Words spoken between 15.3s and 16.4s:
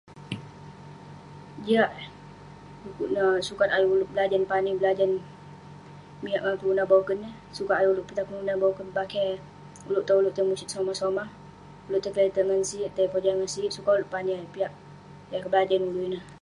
yah keberajan ulouk ineh.